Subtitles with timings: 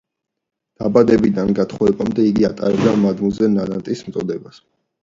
[0.83, 4.65] დაბადებიდან გათხოვებამდე, იგი ატარებდა მადმუაზელ ნანტის წოდებას.